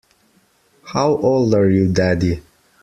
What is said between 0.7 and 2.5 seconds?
How old are you, daddy.